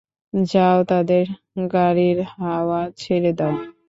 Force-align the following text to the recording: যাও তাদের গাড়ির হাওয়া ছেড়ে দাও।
যাও 0.33 0.79
তাদের 0.83 1.25
গাড়ির 1.73 2.17
হাওয়া 2.35 2.81
ছেড়ে 2.97 3.31
দাও। 3.39 3.53